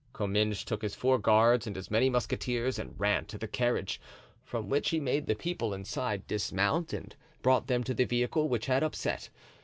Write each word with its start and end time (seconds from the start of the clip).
Comminges 0.15 0.63
took 0.65 0.81
his 0.81 0.95
four 0.95 1.19
guards 1.19 1.67
and 1.67 1.77
as 1.77 1.91
many 1.91 2.09
musketeers 2.09 2.79
and 2.79 2.99
ran 2.99 3.25
to 3.27 3.37
the 3.37 3.47
carriage, 3.47 4.01
from 4.43 4.67
which 4.67 4.89
he 4.89 4.99
made 4.99 5.27
the 5.27 5.35
people 5.35 5.75
inside 5.75 6.25
dismount, 6.25 6.91
and 6.91 7.15
brought 7.43 7.67
them 7.67 7.83
to 7.83 7.93
the 7.93 8.05
vehicle 8.05 8.49
which 8.49 8.65
had 8.65 8.81
upset. 8.81 9.29